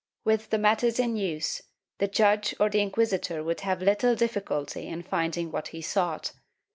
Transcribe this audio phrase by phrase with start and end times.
[0.25, 1.61] AMth the methods in use,
[1.99, 6.31] the judge or the inquisitor would have little difficulty in finding what he sought.